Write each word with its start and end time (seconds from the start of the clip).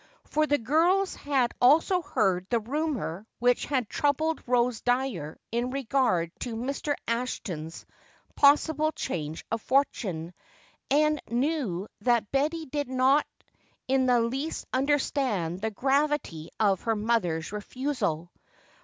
For 0.25 0.47
the 0.47 0.57
girls 0.57 1.13
had 1.13 1.51
also 1.61 2.01
heard 2.01 2.47
the 2.49 2.59
rumor 2.59 3.27
which 3.37 3.65
had 3.65 3.87
troubled 3.87 4.41
Rose 4.47 4.81
Dyer 4.81 5.37
in 5.51 5.69
regard 5.69 6.31
to 6.39 6.55
Mr. 6.55 6.95
Ashton's 7.07 7.85
possible 8.35 8.91
change 8.93 9.45
of 9.51 9.61
fortune, 9.61 10.33
and 10.89 11.21
knew 11.29 11.87
that 11.99 12.31
Betty 12.31 12.65
did 12.65 12.89
not 12.89 13.27
in 13.87 14.07
the 14.07 14.21
least 14.21 14.65
understand 14.73 15.61
the 15.61 15.69
gravity 15.69 16.49
of 16.59 16.81
her 16.81 16.95
mother's 16.95 17.51
refusal. 17.51 18.31